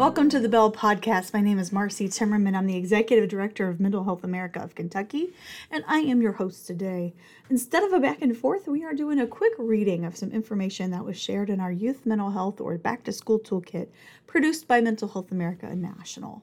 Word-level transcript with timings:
Welcome 0.00 0.30
to 0.30 0.40
the 0.40 0.48
Bell 0.48 0.72
Podcast. 0.72 1.34
My 1.34 1.42
name 1.42 1.58
is 1.58 1.72
Marcy 1.72 2.08
Timmerman. 2.08 2.56
I'm 2.56 2.66
the 2.66 2.74
Executive 2.74 3.28
Director 3.28 3.68
of 3.68 3.80
Mental 3.80 4.04
Health 4.04 4.24
America 4.24 4.58
of 4.58 4.74
Kentucky, 4.74 5.34
and 5.70 5.84
I 5.86 5.98
am 5.98 6.22
your 6.22 6.32
host 6.32 6.66
today. 6.66 7.12
Instead 7.50 7.82
of 7.82 7.92
a 7.92 8.00
back 8.00 8.22
and 8.22 8.34
forth, 8.34 8.66
we 8.66 8.82
are 8.82 8.94
doing 8.94 9.20
a 9.20 9.26
quick 9.26 9.52
reading 9.58 10.06
of 10.06 10.16
some 10.16 10.30
information 10.30 10.90
that 10.92 11.04
was 11.04 11.20
shared 11.20 11.50
in 11.50 11.60
our 11.60 11.70
Youth 11.70 12.06
Mental 12.06 12.30
Health 12.30 12.62
or 12.62 12.78
Back 12.78 13.04
to 13.04 13.12
School 13.12 13.38
Toolkit 13.38 13.88
produced 14.26 14.66
by 14.66 14.80
Mental 14.80 15.06
Health 15.06 15.32
America 15.32 15.76
National. 15.76 16.42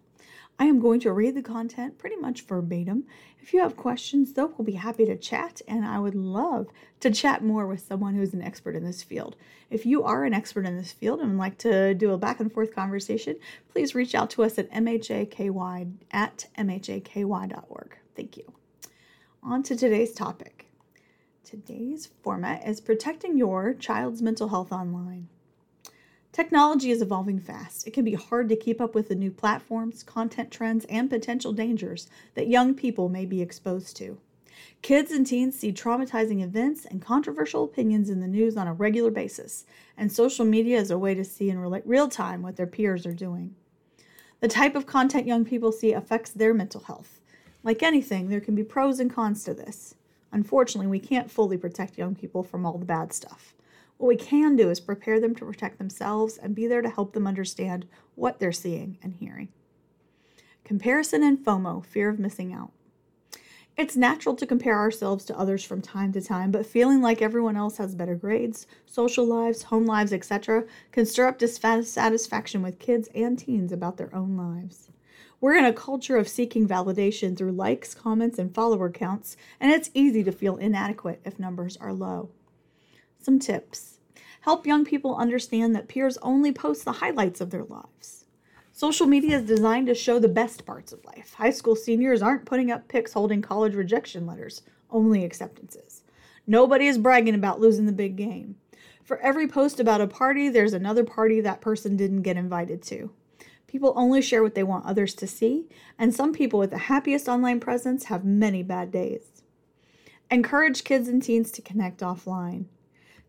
I 0.60 0.66
am 0.66 0.80
going 0.80 1.00
to 1.02 1.12
read 1.12 1.36
the 1.36 1.44
content 1.44 2.00
pretty 2.00 2.16
much 2.16 2.42
verbatim. 2.42 3.06
If 3.40 3.54
you 3.54 3.62
have 3.62 3.78
questions, 3.78 4.34
though, 4.34 4.54
we'll 4.58 4.66
be 4.66 4.74
happy 4.74 5.06
to 5.06 5.16
chat, 5.16 5.62
and 5.68 5.86
I 5.86 6.00
would 6.00 6.16
love 6.16 6.68
to 7.00 7.12
chat 7.12 7.44
more 7.44 7.68
with 7.68 7.86
someone 7.86 8.16
who's 8.16 8.34
an 8.34 8.42
expert 8.42 8.76
in 8.76 8.84
this 8.84 9.04
field. 9.04 9.36
If 9.70 9.86
you 9.86 10.04
are 10.04 10.24
an 10.24 10.34
expert 10.34 10.66
in 10.66 10.76
this 10.76 10.92
field 10.92 11.20
and 11.20 11.32
would 11.32 11.38
like 11.38 11.60
to 11.60 11.94
do 11.94 12.12
a 12.12 12.18
back 12.18 12.40
and 12.40 12.52
forth 12.52 12.74
conversation, 12.74 13.36
please 13.72 13.94
reach 13.94 14.16
out 14.16 14.32
to 14.32 14.44
us 14.44 14.58
at 14.58 14.72
mhaky 14.72 15.94
at 16.12 16.48
mhaky.org. 16.58 17.98
Thank 18.16 18.38
you. 18.38 18.52
On 19.44 19.62
to 19.62 19.76
today's 19.76 20.14
topic. 20.14 20.66
Today's 21.44 22.10
format 22.24 22.68
is 22.68 22.82
protecting 22.82 23.38
your 23.38 23.76
child's 23.76 24.24
mental 24.24 24.50
health 24.50 24.72
online. 24.72 25.30
Technology 26.38 26.92
is 26.92 27.02
evolving 27.02 27.40
fast. 27.40 27.88
It 27.88 27.94
can 27.94 28.06
be 28.06 28.14
hard 28.14 28.48
to 28.50 28.56
keep 28.56 28.80
up 28.80 28.94
with 28.94 29.10
the 29.10 29.16
new 29.16 29.32
platforms, 29.32 30.04
content 30.04 30.52
trends, 30.52 30.86
and 30.86 31.10
potential 31.10 31.52
dangers 31.52 32.08
that 32.36 32.48
young 32.48 32.76
people 32.76 33.10
may 33.10 33.26
be 33.26 33.42
exposed 33.42 33.98
to. 33.98 34.20
Kids 34.84 35.10
and 35.10 35.26
teens 35.26 35.58
see 35.58 35.74
traumatizing 35.74 36.44
events 36.44 36.86
and 36.86 37.02
controversial 37.02 37.64
opinions 37.64 38.12
in 38.12 38.20
the 38.20 38.28
news 38.28 38.56
on 38.56 38.68
a 38.68 38.74
regular 38.74 39.10
basis, 39.10 39.66
and 39.98 40.12
social 40.12 40.46
media 40.46 40.78
is 40.78 40.92
a 40.92 41.00
way 41.00 41.16
to 41.16 41.26
see 41.26 41.50
in 41.50 41.58
real 41.58 42.08
time 42.08 42.44
what 42.44 42.56
their 42.56 42.68
peers 42.68 43.08
are 43.08 43.14
doing. 43.14 43.56
The 44.40 44.48
type 44.48 44.76
of 44.76 44.86
content 44.86 45.26
young 45.26 45.44
people 45.44 45.72
see 45.72 45.92
affects 45.92 46.30
their 46.30 46.54
mental 46.54 46.82
health. 46.82 47.20
Like 47.64 47.82
anything, 47.82 48.30
there 48.30 48.42
can 48.42 48.54
be 48.54 48.64
pros 48.64 49.00
and 49.00 49.12
cons 49.12 49.44
to 49.46 49.56
this. 49.56 49.96
Unfortunately, 50.32 50.86
we 50.86 51.00
can't 51.00 51.32
fully 51.32 51.58
protect 51.58 51.98
young 51.98 52.14
people 52.14 52.44
from 52.44 52.64
all 52.64 52.78
the 52.78 52.86
bad 52.86 53.12
stuff. 53.12 53.56
What 53.98 54.08
we 54.08 54.16
can 54.16 54.56
do 54.56 54.70
is 54.70 54.80
prepare 54.80 55.20
them 55.20 55.36
to 55.36 55.46
protect 55.46 55.80
themselves 55.80 56.38
and 56.38 56.54
be 56.54 56.68
there 56.68 56.82
to 56.82 56.90
help 56.90 57.14
them 57.14 57.26
understand 57.26 57.88
what 58.16 58.40
they're 58.40 58.52
seeing 58.52 59.00
and 59.02 59.16
hearing. 59.16 59.50
Comparison 60.64 61.24
and 61.24 61.40
FOMO, 61.40 61.84
fear 61.84 62.10
of 62.10 62.20
missing 62.20 62.54
out. 62.54 62.72
It's 63.78 63.96
natural 63.96 64.36
to 64.36 64.46
compare 64.48 64.78
ourselves 64.78 65.24
to 65.26 65.38
others 65.38 65.64
from 65.64 65.82
time 65.82 66.12
to 66.14 66.22
time, 66.22 66.50
but 66.50 66.66
feeling 66.66 67.02
like 67.02 67.22
everyone 67.22 67.56
else 67.56 67.78
has 67.78 67.94
better 67.94 68.16
grades, 68.16 68.66
social 68.88 69.26
lives, 69.26 69.64
home 69.64 69.86
lives, 69.86 70.12
etc., 70.12 70.66
can 70.92 71.06
stir 71.06 71.28
up 71.28 71.38
dissatisfaction 71.38 72.64
with 72.64 72.80
kids 72.80 73.08
and 73.14 73.38
teens 73.38 73.72
about 73.72 73.98
their 73.98 74.14
own 74.16 74.36
lives. 74.36 74.90
We're 75.40 75.58
in 75.58 75.66
a 75.66 75.74
culture 75.74 76.18
of 76.18 76.28
seeking 76.28 76.68
validation 76.68 77.38
through 77.38 77.52
likes, 77.52 77.94
comments, 77.94 78.40
and 78.40 78.54
follower 78.54 78.90
counts, 78.90 79.38
and 79.60 79.72
it's 79.72 79.92
easy 79.94 80.24
to 80.24 80.32
feel 80.32 80.58
inadequate 80.58 81.22
if 81.24 81.38
numbers 81.38 81.78
are 81.78 81.94
low. 81.94 82.32
Some 83.28 83.40
tips 83.40 84.00
help 84.40 84.66
young 84.66 84.86
people 84.86 85.18
understand 85.18 85.76
that 85.76 85.90
peers 85.90 86.18
only 86.20 86.54
post 86.54 86.86
the 86.86 86.94
highlights 86.94 87.42
of 87.42 87.50
their 87.50 87.66
lives. 87.66 88.24
Social 88.72 89.06
media 89.06 89.36
is 89.36 89.44
designed 89.44 89.88
to 89.88 89.96
show 89.96 90.18
the 90.18 90.30
best 90.30 90.66
parts 90.66 90.94
of 90.94 91.04
life. 91.04 91.34
High 91.34 91.50
school 91.50 91.76
seniors 91.76 92.22
aren't 92.22 92.46
putting 92.46 92.72
up 92.72 92.88
pics 92.88 93.12
holding 93.12 93.42
college 93.42 93.76
rejection 93.76 94.26
letters, 94.26 94.62
only 94.90 95.26
acceptances. 95.26 96.04
Nobody 96.48 96.88
is 96.88 96.98
bragging 96.98 97.36
about 97.36 97.60
losing 97.60 97.86
the 97.86 97.92
big 97.92 98.16
game. 98.16 98.56
For 99.04 99.18
every 99.18 99.46
post 99.46 99.82
about 99.82 100.00
a 100.00 100.08
party, 100.08 100.48
there's 100.48 100.72
another 100.72 101.04
party 101.04 101.42
that 101.42 101.60
person 101.60 101.98
didn't 101.98 102.22
get 102.22 102.38
invited 102.38 102.82
to. 102.84 103.12
People 103.68 103.92
only 103.98 104.22
share 104.22 104.42
what 104.42 104.56
they 104.56 104.64
want 104.64 104.86
others 104.86 105.14
to 105.16 105.28
see, 105.28 105.68
and 106.00 106.16
some 106.16 106.32
people 106.32 106.60
with 106.60 106.70
the 106.70 106.78
happiest 106.78 107.28
online 107.28 107.60
presence 107.60 108.06
have 108.06 108.24
many 108.24 108.64
bad 108.64 108.90
days. 108.90 109.44
Encourage 110.32 110.86
kids 110.86 111.10
and 111.10 111.22
teens 111.22 111.52
to 111.52 111.62
connect 111.62 112.00
offline. 112.00 112.68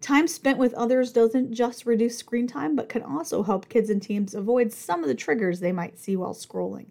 Time 0.00 0.28
spent 0.28 0.58
with 0.58 0.74
others 0.74 1.12
doesn't 1.12 1.52
just 1.52 1.84
reduce 1.84 2.16
screen 2.16 2.46
time, 2.46 2.76
but 2.76 2.88
can 2.88 3.02
also 3.02 3.42
help 3.42 3.68
kids 3.68 3.90
and 3.90 4.00
teens 4.00 4.34
avoid 4.34 4.72
some 4.72 5.02
of 5.02 5.08
the 5.08 5.14
triggers 5.14 5.60
they 5.60 5.72
might 5.72 5.98
see 5.98 6.16
while 6.16 6.34
scrolling. 6.34 6.86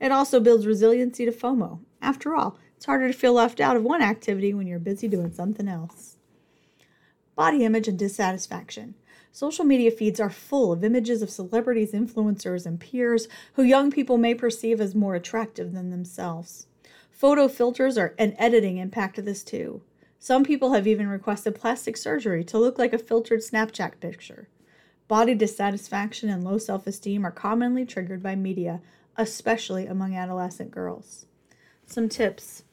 It 0.00 0.12
also 0.12 0.40
builds 0.40 0.66
resiliency 0.66 1.24
to 1.24 1.32
FOMO. 1.32 1.80
After 2.02 2.34
all, 2.34 2.58
it's 2.76 2.86
harder 2.86 3.08
to 3.08 3.12
feel 3.12 3.32
left 3.32 3.60
out 3.60 3.76
of 3.76 3.84
one 3.84 4.02
activity 4.02 4.54
when 4.54 4.66
you're 4.66 4.78
busy 4.78 5.08
doing 5.08 5.32
something 5.32 5.68
else. 5.68 6.16
Body 7.36 7.64
image 7.64 7.86
and 7.86 7.98
dissatisfaction. 7.98 8.94
Social 9.30 9.64
media 9.64 9.90
feeds 9.90 10.18
are 10.18 10.30
full 10.30 10.72
of 10.72 10.82
images 10.82 11.22
of 11.22 11.30
celebrities, 11.30 11.92
influencers, 11.92 12.66
and 12.66 12.80
peers 12.80 13.28
who 13.54 13.62
young 13.62 13.90
people 13.90 14.18
may 14.18 14.34
perceive 14.34 14.80
as 14.80 14.94
more 14.94 15.14
attractive 15.14 15.72
than 15.72 15.90
themselves. 15.90 16.66
Photo 17.10 17.46
filters 17.46 17.96
are 17.98 18.14
an 18.18 18.34
editing 18.38 18.78
impact 18.78 19.18
of 19.18 19.24
this 19.24 19.44
too. 19.44 19.82
Some 20.20 20.44
people 20.44 20.72
have 20.72 20.86
even 20.86 21.08
requested 21.08 21.54
plastic 21.54 21.96
surgery 21.96 22.42
to 22.44 22.58
look 22.58 22.78
like 22.78 22.92
a 22.92 22.98
filtered 22.98 23.40
Snapchat 23.40 24.00
picture. 24.00 24.48
Body 25.06 25.34
dissatisfaction 25.34 26.28
and 26.28 26.42
low 26.42 26.58
self 26.58 26.86
esteem 26.86 27.24
are 27.24 27.30
commonly 27.30 27.86
triggered 27.86 28.22
by 28.22 28.34
media, 28.34 28.80
especially 29.16 29.86
among 29.86 30.14
adolescent 30.14 30.70
girls. 30.70 31.26
Some 31.86 32.08
tips 32.08 32.64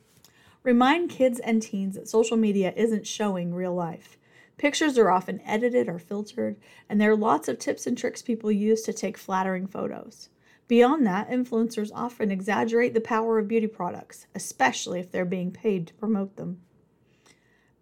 Remind 0.64 1.12
kids 1.12 1.40
and 1.40 1.62
teens 1.62 1.94
that 1.94 2.10
social 2.10 2.38
media 2.38 2.74
isn't 2.76 3.06
showing 3.06 3.54
real 3.54 3.76
life. 3.76 4.18
Pictures 4.58 4.98
are 4.98 5.12
often 5.12 5.40
edited 5.42 5.88
or 5.88 6.00
filtered, 6.00 6.58
and 6.90 7.00
there 7.00 7.12
are 7.12 7.16
lots 7.16 7.48
of 7.48 7.60
tips 7.60 7.86
and 7.86 7.96
tricks 7.96 8.24
people 8.24 8.52
use 8.52 8.82
to 8.82 8.92
take 8.92 9.16
flattering 9.16 9.68
photos. 9.68 10.30
Beyond 10.68 11.06
that, 11.06 11.30
influencers 11.30 11.92
often 11.94 12.32
exaggerate 12.32 12.96
the 12.96 13.02
power 13.02 13.38
of 13.38 13.48
beauty 13.48 13.68
products, 13.68 14.26
especially 14.34 15.00
if 15.00 15.12
they're 15.12 15.24
being 15.24 15.52
paid 15.52 15.86
to 15.86 15.94
promote 15.94 16.36
them. 16.38 16.62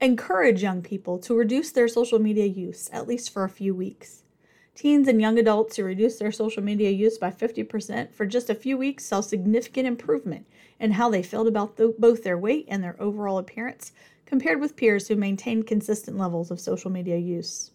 Encourage 0.01 0.61
young 0.61 0.81
people 0.81 1.17
to 1.19 1.35
reduce 1.35 1.71
their 1.71 1.87
social 1.87 2.19
media 2.19 2.45
use, 2.45 2.89
at 2.91 3.07
least 3.07 3.31
for 3.31 3.43
a 3.43 3.49
few 3.49 3.73
weeks. 3.73 4.23
Teens 4.75 5.07
and 5.07 5.21
young 5.21 5.37
adults 5.37 5.75
who 5.75 5.83
reduce 5.83 6.17
their 6.17 6.31
social 6.31 6.63
media 6.63 6.89
use 6.89 7.17
by 7.17 7.29
50% 7.29 8.11
for 8.11 8.25
just 8.25 8.49
a 8.49 8.55
few 8.55 8.77
weeks 8.77 9.05
saw 9.05 9.21
significant 9.21 9.87
improvement 9.87 10.47
in 10.79 10.91
how 10.91 11.09
they 11.09 11.21
felt 11.21 11.47
about 11.47 11.77
the, 11.77 11.93
both 11.99 12.23
their 12.23 12.37
weight 12.37 12.65
and 12.67 12.83
their 12.83 12.99
overall 12.99 13.37
appearance 13.37 13.91
compared 14.25 14.59
with 14.59 14.75
peers 14.75 15.07
who 15.07 15.15
maintained 15.15 15.67
consistent 15.67 16.17
levels 16.17 16.49
of 16.49 16.59
social 16.59 16.89
media 16.89 17.17
use. 17.17 17.69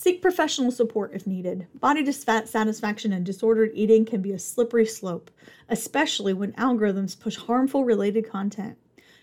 Seek 0.00 0.22
professional 0.22 0.70
support 0.70 1.10
if 1.12 1.26
needed. 1.26 1.66
Body 1.74 2.04
dissatisfaction 2.04 3.12
and 3.12 3.26
disordered 3.26 3.72
eating 3.74 4.04
can 4.04 4.22
be 4.22 4.30
a 4.30 4.38
slippery 4.38 4.86
slope, 4.86 5.28
especially 5.68 6.32
when 6.32 6.52
algorithms 6.52 7.18
push 7.18 7.34
harmful 7.34 7.84
related 7.84 8.30
content. 8.30 8.78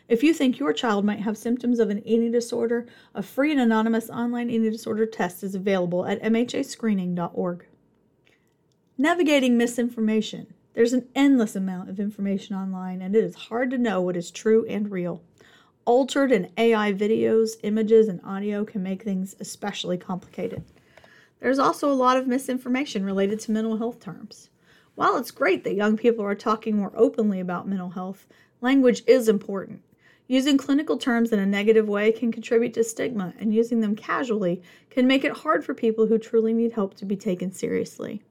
If 0.09 0.21
you 0.21 0.33
think 0.33 0.59
your 0.59 0.73
child 0.73 1.05
might 1.05 1.21
have 1.21 1.37
symptoms 1.37 1.79
of 1.79 1.89
an 1.89 2.05
eating 2.05 2.33
disorder, 2.33 2.87
a 3.13 3.23
free 3.23 3.53
and 3.53 3.61
anonymous 3.61 4.09
online 4.09 4.49
eating 4.49 4.69
disorder 4.69 5.05
test 5.05 5.43
is 5.43 5.55
available 5.55 6.05
at 6.05 6.21
mhascreening.org. 6.21 7.65
Navigating 8.97 9.57
misinformation. 9.57 10.53
There's 10.73 10.91
an 10.91 11.07
endless 11.15 11.55
amount 11.55 11.89
of 11.89 12.01
information 12.01 12.53
online, 12.53 13.01
and 13.01 13.15
it 13.15 13.23
is 13.23 13.35
hard 13.35 13.71
to 13.71 13.77
know 13.77 14.01
what 14.01 14.17
is 14.17 14.29
true 14.29 14.65
and 14.67 14.91
real. 14.91 15.23
Altered 15.85 16.31
and 16.31 16.49
AI 16.57 16.93
videos, 16.93 17.57
images, 17.61 18.07
and 18.07 18.19
audio 18.23 18.65
can 18.65 18.81
make 18.81 19.03
things 19.03 19.35
especially 19.39 19.99
complicated. 19.99 20.63
There's 21.39 21.59
also 21.59 21.91
a 21.91 21.93
lot 21.93 22.17
of 22.17 22.25
misinformation 22.25 23.05
related 23.05 23.39
to 23.41 23.51
mental 23.51 23.77
health 23.77 23.99
terms. 23.99 24.49
While 24.95 25.15
it's 25.17 25.29
great 25.29 25.63
that 25.63 25.75
young 25.75 25.95
people 25.95 26.25
are 26.25 26.33
talking 26.33 26.75
more 26.75 26.91
openly 26.95 27.39
about 27.39 27.67
mental 27.67 27.91
health, 27.91 28.25
language 28.61 29.03
is 29.05 29.29
important. 29.29 29.83
Using 30.27 30.57
clinical 30.57 30.97
terms 30.97 31.31
in 31.31 31.37
a 31.37 31.45
negative 31.45 31.87
way 31.87 32.11
can 32.11 32.31
contribute 32.31 32.73
to 32.73 32.83
stigma, 32.83 33.35
and 33.37 33.53
using 33.53 33.81
them 33.81 33.95
casually 33.95 34.63
can 34.89 35.05
make 35.05 35.23
it 35.23 35.33
hard 35.33 35.63
for 35.63 35.75
people 35.75 36.07
who 36.07 36.17
truly 36.17 36.51
need 36.51 36.71
help 36.71 36.95
to 36.95 37.05
be 37.05 37.15
taken 37.15 37.51
seriously. 37.51 38.23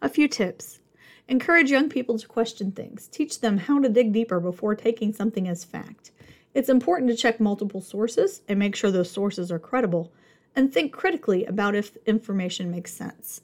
A 0.00 0.08
few 0.08 0.28
tips 0.28 0.78
encourage 1.26 1.72
young 1.72 1.88
people 1.88 2.20
to 2.20 2.28
question 2.28 2.70
things, 2.70 3.08
teach 3.08 3.40
them 3.40 3.58
how 3.58 3.80
to 3.80 3.88
dig 3.88 4.12
deeper 4.12 4.38
before 4.38 4.76
taking 4.76 5.12
something 5.12 5.48
as 5.48 5.64
fact. 5.64 6.12
It's 6.54 6.68
important 6.68 7.10
to 7.10 7.16
check 7.16 7.40
multiple 7.40 7.80
sources 7.80 8.42
and 8.48 8.58
make 8.58 8.76
sure 8.76 8.90
those 8.90 9.10
sources 9.10 9.50
are 9.50 9.58
credible, 9.58 10.12
and 10.54 10.72
think 10.72 10.92
critically 10.92 11.44
about 11.44 11.74
if 11.74 11.96
information 12.06 12.70
makes 12.70 12.92
sense. 12.92 13.42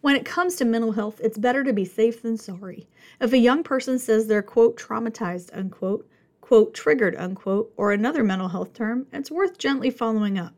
When 0.00 0.14
it 0.14 0.24
comes 0.24 0.56
to 0.56 0.64
mental 0.64 0.92
health, 0.92 1.20
it's 1.22 1.36
better 1.36 1.64
to 1.64 1.72
be 1.72 1.84
safe 1.84 2.22
than 2.22 2.38
sorry. 2.38 2.88
If 3.20 3.32
a 3.32 3.38
young 3.38 3.62
person 3.62 3.98
says 3.98 4.26
they're, 4.26 4.42
quote, 4.42 4.78
traumatized, 4.78 5.50
unquote, 5.52 6.08
quote, 6.40 6.72
triggered, 6.72 7.16
unquote, 7.16 7.72
or 7.76 7.92
another 7.92 8.24
mental 8.24 8.48
health 8.48 8.72
term, 8.72 9.06
it's 9.12 9.30
worth 9.30 9.58
gently 9.58 9.90
following 9.90 10.38
up. 10.38 10.54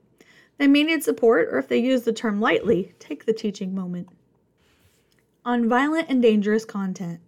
They 0.59 0.69
may 0.69 0.85
need 0.85 1.03
support, 1.03 1.49
or 1.51 1.59
if 1.59 1.69
they 1.69 1.79
use 1.79 2.03
the 2.03 2.13
term 2.13 2.41
lightly, 2.41 2.95
take 2.99 3.25
the 3.25 3.33
teaching 3.33 3.75
moment. 3.75 4.09
On 5.45 5.69
violent 5.69 6.09
and 6.09 6.23
dangerous 6.23 6.65
content. 6.65 7.21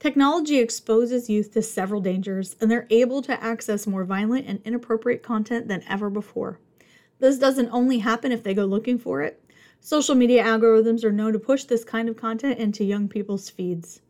Technology 0.00 0.56
exposes 0.56 1.28
youth 1.28 1.52
to 1.52 1.60
several 1.60 2.00
dangers, 2.00 2.56
and 2.58 2.70
they're 2.70 2.86
able 2.88 3.20
to 3.20 3.44
access 3.44 3.86
more 3.86 4.02
violent 4.02 4.46
and 4.46 4.58
inappropriate 4.64 5.22
content 5.22 5.68
than 5.68 5.84
ever 5.86 6.08
before. 6.08 6.58
This 7.18 7.36
doesn't 7.36 7.68
only 7.68 7.98
happen 7.98 8.32
if 8.32 8.42
they 8.42 8.54
go 8.54 8.64
looking 8.64 8.98
for 8.98 9.20
it. 9.20 9.44
Social 9.78 10.14
media 10.14 10.42
algorithms 10.42 11.04
are 11.04 11.12
known 11.12 11.34
to 11.34 11.38
push 11.38 11.64
this 11.64 11.84
kind 11.84 12.08
of 12.08 12.16
content 12.16 12.58
into 12.58 12.82
young 12.82 13.08
people's 13.08 13.50
feeds. 13.50 14.00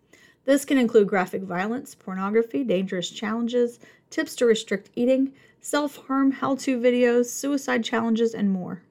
This 0.45 0.65
can 0.65 0.79
include 0.79 1.09
graphic 1.09 1.43
violence, 1.43 1.97
pornography, 1.97 2.63
dangerous 2.63 3.11
challenges, 3.11 3.81
tips 4.11 4.37
to 4.37 4.47
restrict 4.47 4.91
eating, 4.95 5.33
self 5.61 5.97
harm, 6.07 6.31
how 6.31 6.55
to 6.55 6.81
videos, 6.81 7.27
suicide 7.27 7.83
challenges, 7.83 8.33
and 8.33 8.53
more. 8.53 8.83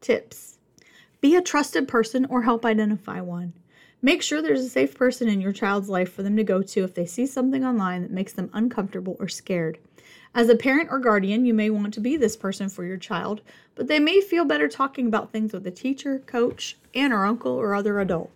Tips 0.00 0.58
Be 1.20 1.36
a 1.36 1.40
trusted 1.40 1.86
person 1.86 2.24
or 2.24 2.42
help 2.42 2.64
identify 2.64 3.20
one. 3.20 3.52
Make 4.00 4.22
sure 4.22 4.40
there's 4.40 4.64
a 4.64 4.68
safe 4.68 4.94
person 4.94 5.28
in 5.28 5.40
your 5.40 5.52
child's 5.52 5.88
life 5.88 6.12
for 6.12 6.22
them 6.22 6.36
to 6.36 6.44
go 6.44 6.62
to 6.62 6.84
if 6.84 6.94
they 6.94 7.04
see 7.04 7.26
something 7.26 7.64
online 7.64 8.02
that 8.02 8.12
makes 8.12 8.32
them 8.32 8.50
uncomfortable 8.52 9.16
or 9.18 9.26
scared. 9.26 9.78
As 10.34 10.48
a 10.48 10.56
parent 10.56 10.88
or 10.92 11.00
guardian, 11.00 11.44
you 11.44 11.52
may 11.52 11.68
want 11.68 11.94
to 11.94 12.00
be 12.00 12.16
this 12.16 12.36
person 12.36 12.68
for 12.68 12.84
your 12.84 12.96
child, 12.96 13.40
but 13.74 13.88
they 13.88 13.98
may 13.98 14.20
feel 14.20 14.44
better 14.44 14.68
talking 14.68 15.08
about 15.08 15.32
things 15.32 15.52
with 15.52 15.66
a 15.66 15.72
teacher, 15.72 16.20
coach, 16.20 16.76
aunt 16.94 17.12
or 17.12 17.24
uncle, 17.24 17.52
or 17.52 17.74
other 17.74 17.98
adult. 17.98 18.30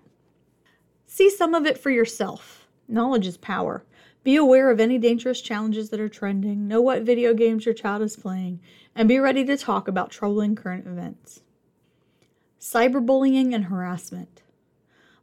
See 1.07 1.31
some 1.31 1.55
of 1.55 1.65
it 1.65 1.79
for 1.79 1.91
yourself. 1.91 2.67
Knowledge 2.89 3.29
is 3.29 3.37
power. 3.37 3.85
Be 4.25 4.35
aware 4.35 4.71
of 4.71 4.81
any 4.81 4.99
dangerous 4.99 5.41
challenges 5.41 5.91
that 5.91 6.01
are 6.01 6.09
trending, 6.09 6.67
know 6.67 6.81
what 6.81 7.03
video 7.03 7.35
games 7.35 7.67
your 7.67 7.75
child 7.75 8.03
is 8.03 8.17
playing, 8.17 8.59
and 8.97 9.09
be 9.09 9.19
ready 9.19 9.45
to 9.45 9.57
talk 9.57 9.87
about 9.87 10.11
troubling 10.11 10.57
current 10.57 10.87
events. 10.87 11.43
Cyberbullying 12.61 13.55
and 13.55 13.67
harassment. 13.67 14.43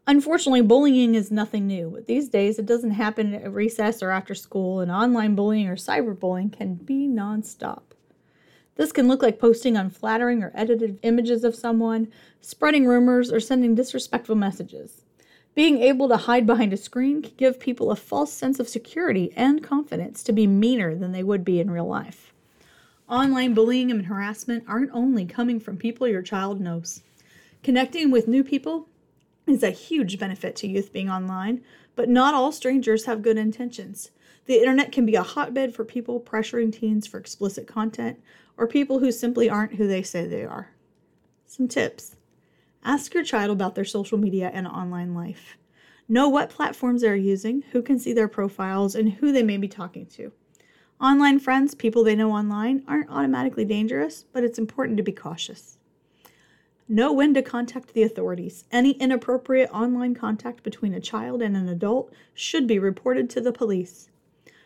Unfortunately, 0.10 0.62
bullying 0.62 1.14
is 1.14 1.30
nothing 1.30 1.68
new, 1.68 1.92
but 1.92 2.08
these 2.08 2.30
days 2.30 2.58
it 2.58 2.66
doesn't 2.66 2.90
happen 2.90 3.36
at 3.36 3.54
recess 3.54 4.02
or 4.02 4.10
after 4.10 4.34
school, 4.34 4.80
and 4.80 4.90
online 4.90 5.36
bullying 5.36 5.68
or 5.68 5.76
cyberbullying 5.76 6.52
can 6.52 6.74
be 6.74 7.08
nonstop. 7.08 7.84
This 8.76 8.92
can 8.92 9.08
look 9.08 9.22
like 9.22 9.38
posting 9.38 9.78
unflattering 9.78 10.42
or 10.42 10.52
edited 10.56 10.98
images 11.04 11.44
of 11.44 11.54
someone, 11.54 12.08
spreading 12.42 12.88
rumors, 12.88 13.32
or 13.32 13.40
sending 13.40 13.76
disrespectful 13.76 14.34
messages. 14.34 15.04
Being 15.54 15.78
able 15.84 16.10
to 16.10 16.18
hide 16.18 16.48
behind 16.48 16.74
a 16.74 16.78
screen 16.78 17.22
can 17.22 17.34
give 17.38 17.60
people 17.60 17.92
a 17.92 17.96
false 17.96 18.34
sense 18.34 18.60
of 18.60 18.68
security 18.68 19.32
and 19.36 19.62
confidence 19.62 20.24
to 20.24 20.34
be 20.34 20.48
meaner 20.48 20.96
than 20.96 21.12
they 21.12 21.22
would 21.22 21.46
be 21.46 21.60
in 21.60 21.70
real 21.70 21.88
life. 21.88 22.34
Online 23.08 23.54
bullying 23.54 23.92
and 23.92 24.08
harassment 24.08 24.64
aren't 24.68 24.90
only 24.92 25.26
coming 25.26 25.60
from 25.60 25.78
people 25.78 26.08
your 26.08 26.24
child 26.24 26.60
knows. 26.60 27.04
Connecting 27.62 28.10
with 28.10 28.28
new 28.28 28.44
people 28.44 28.88
is 29.50 29.64
a 29.64 29.72
huge 29.72 30.20
benefit 30.20 30.56
to 30.58 30.68
youth 30.68 30.94
being 30.94 31.10
online, 31.10 31.64
but 31.96 32.10
not 32.10 32.34
all 32.34 32.52
strangers 32.52 33.06
have 33.06 33.22
good 33.22 33.38
intentions. 33.38 34.12
The 34.46 34.60
internet 34.60 34.92
can 34.92 35.06
be 35.06 35.16
a 35.16 35.24
hotbed 35.24 35.74
for 35.74 35.84
people 35.84 36.20
pressuring 36.20 36.72
teens 36.72 37.08
for 37.08 37.20
explicit 37.20 37.68
content 37.68 38.22
or 38.58 38.68
people 38.68 39.00
who 39.00 39.12
simply 39.12 39.50
aren't 39.50 39.76
who 39.76 39.88
they 39.88 40.04
say 40.04 40.26
they 40.26 40.46
are. 40.46 40.72
Some 41.46 41.68
tips 41.68 42.16
Ask 42.84 43.14
your 43.14 43.24
child 43.24 43.52
about 43.52 43.76
their 43.76 43.86
social 43.86 44.18
media 44.18 44.52
and 44.54 44.66
online 44.66 45.14
life. 45.14 45.58
Know 46.08 46.30
what 46.30 46.50
platforms 46.50 47.02
they're 47.02 47.16
using, 47.16 47.64
who 47.72 47.82
can 47.82 48.00
see 48.00 48.14
their 48.14 48.28
profiles, 48.28 48.96
and 48.96 49.14
who 49.14 49.32
they 49.32 49.44
may 49.44 49.58
be 49.58 49.68
talking 49.68 50.06
to. 50.08 50.32
Online 51.02 51.40
friends, 51.40 51.76
people 51.76 52.04
they 52.04 52.16
know 52.16 52.32
online, 52.32 52.84
aren't 52.88 53.10
automatically 53.10 53.66
dangerous, 53.66 54.26
but 54.32 54.44
it's 54.44 54.60
important 54.60 54.98
to 54.98 55.04
be 55.04 55.12
cautious. 55.12 55.79
Know 56.92 57.14
when 57.14 57.36
to 57.36 57.44
contact 57.44 57.94
the 57.94 58.02
authorities. 58.02 58.66
Any 58.72 58.94
inappropriate 58.94 59.70
online 59.72 60.16
contact 60.16 60.64
between 60.64 60.96
a 60.96 61.00
child 61.00 61.40
and 61.40 61.56
an 61.56 61.70
adult 61.70 62.12
should 62.34 62.66
be 62.66 62.80
reported 62.80 63.30
to 63.30 63.42
the 63.42 63.52
police. 63.52 64.10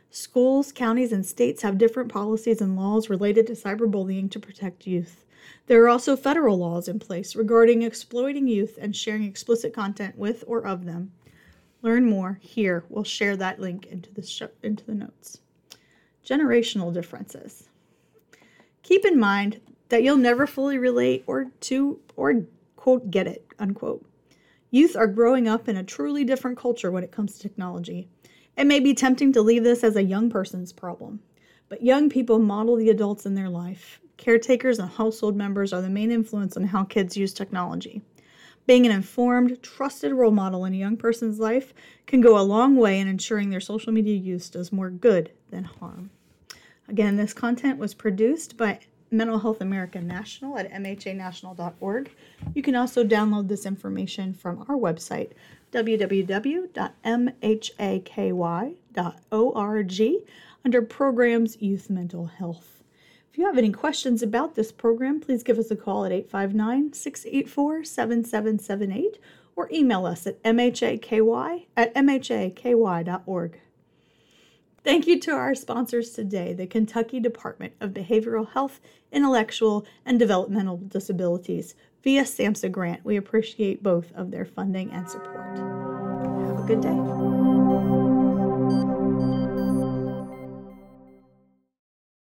Schools, 0.09 0.71
counties, 0.71 1.11
and 1.11 1.25
states 1.25 1.63
have 1.63 1.77
different 1.77 2.09
policies 2.09 2.61
and 2.61 2.77
laws 2.77 3.09
related 3.09 3.45
to 3.47 3.53
cyberbullying 3.53 4.31
to 4.31 4.39
protect 4.39 4.87
youth. 4.87 5.25
There 5.67 5.83
are 5.83 5.89
also 5.89 6.15
federal 6.15 6.57
laws 6.57 6.87
in 6.87 6.97
place 6.97 7.35
regarding 7.35 7.81
exploiting 7.81 8.47
youth 8.47 8.79
and 8.79 8.95
sharing 8.95 9.23
explicit 9.23 9.73
content 9.73 10.17
with 10.17 10.45
or 10.47 10.65
of 10.65 10.85
them. 10.85 11.11
Learn 11.81 12.05
more 12.05 12.39
here. 12.41 12.85
We'll 12.87 13.03
share 13.03 13.35
that 13.35 13.59
link 13.59 13.87
into 13.87 14.13
the 14.13 14.49
into 14.63 14.85
the 14.85 14.95
notes. 14.95 15.41
Generational 16.25 16.93
differences. 16.93 17.67
Keep 18.81 19.03
in 19.03 19.19
mind 19.19 19.59
that 19.89 20.03
you'll 20.03 20.17
never 20.17 20.47
fully 20.47 20.77
relate 20.77 21.23
or 21.27 21.51
to 21.61 21.99
or 22.15 22.45
quote 22.75 23.11
get 23.11 23.27
it 23.27 23.45
unquote. 23.59 24.05
Youth 24.71 24.95
are 24.95 25.07
growing 25.07 25.47
up 25.47 25.69
in 25.69 25.77
a 25.77 25.83
truly 25.83 26.23
different 26.23 26.57
culture 26.57 26.91
when 26.91 27.03
it 27.03 27.11
comes 27.11 27.33
to 27.33 27.41
technology. 27.41 28.07
It 28.57 28.65
may 28.65 28.79
be 28.79 28.93
tempting 28.93 29.33
to 29.33 29.41
leave 29.41 29.63
this 29.63 29.83
as 29.83 29.95
a 29.95 30.03
young 30.03 30.29
person's 30.29 30.73
problem, 30.73 31.21
but 31.69 31.83
young 31.83 32.09
people 32.09 32.39
model 32.39 32.75
the 32.75 32.89
adults 32.89 33.25
in 33.25 33.35
their 33.35 33.49
life. 33.49 33.99
Caretakers 34.17 34.79
and 34.79 34.89
household 34.89 35.35
members 35.35 35.73
are 35.73 35.81
the 35.81 35.89
main 35.89 36.11
influence 36.11 36.55
on 36.55 36.63
how 36.65 36.83
kids 36.83 37.17
use 37.17 37.33
technology. 37.33 38.01
Being 38.65 38.85
an 38.85 38.91
informed, 38.91 39.61
trusted 39.61 40.13
role 40.13 40.31
model 40.31 40.65
in 40.65 40.73
a 40.73 40.77
young 40.77 40.95
person's 40.95 41.39
life 41.39 41.73
can 42.07 42.21
go 42.21 42.39
a 42.39 42.41
long 42.41 42.75
way 42.75 42.99
in 42.99 43.07
ensuring 43.07 43.49
their 43.49 43.59
social 43.59 43.91
media 43.91 44.15
use 44.15 44.49
does 44.49 44.71
more 44.71 44.89
good 44.89 45.31
than 45.49 45.65
harm. 45.65 46.11
Again, 46.87 47.17
this 47.17 47.33
content 47.33 47.77
was 47.77 47.93
produced 47.93 48.55
by 48.55 48.79
Mental 49.13 49.39
Health 49.39 49.61
America 49.61 50.01
National 50.01 50.57
at 50.57 50.71
mhanational.org. 50.71 52.11
You 52.53 52.61
can 52.61 52.75
also 52.75 53.03
download 53.03 53.47
this 53.47 53.65
information 53.65 54.33
from 54.33 54.65
our 54.67 54.75
website, 54.75 55.31
www.mhaky.org, 55.71 56.73
under 60.65 60.81
Programs 60.81 61.61
Youth 61.61 61.89
Mental 61.89 62.25
Health. 62.25 62.83
If 63.31 63.37
you 63.37 63.45
have 63.45 63.57
any 63.57 63.71
questions 63.71 64.21
about 64.21 64.55
this 64.55 64.71
program, 64.71 65.19
please 65.19 65.43
give 65.43 65.57
us 65.57 65.71
a 65.71 65.75
call 65.75 66.05
at 66.05 66.11
859 66.11 66.93
684 66.93 67.83
7778 67.83 69.19
or 69.55 69.69
email 69.71 70.05
us 70.05 70.27
at 70.27 70.41
mhaky 70.43 71.65
at 71.75 71.93
mhaky.org. 71.95 73.59
Thank 74.83 75.07
you 75.07 75.17
to 75.21 75.31
our 75.31 75.55
sponsors 75.55 76.11
today, 76.11 76.51
the 76.51 76.67
Kentucky 76.67 77.21
Department 77.21 77.73
of 77.79 77.91
Behavioral 77.91 78.51
Health, 78.51 78.81
Intellectual, 79.13 79.85
and 80.05 80.19
Developmental 80.19 80.75
Disabilities 80.75 81.73
via 82.03 82.23
SAMHSA 82.23 82.69
grant. 82.69 83.05
We 83.05 83.15
appreciate 83.15 83.81
both 83.81 84.11
of 84.13 84.31
their 84.31 84.45
funding 84.45 84.91
and 84.91 85.09
support. 85.09 85.57
Have 85.57 86.59
a 86.59 86.67
good 86.67 86.81
day. 86.81 87.42